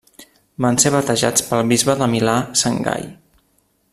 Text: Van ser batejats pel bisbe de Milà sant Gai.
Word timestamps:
Van 0.65 0.79
ser 0.83 0.91
batejats 0.95 1.45
pel 1.51 1.69
bisbe 1.73 1.97
de 2.01 2.09
Milà 2.15 2.37
sant 2.65 2.83
Gai. 2.91 3.09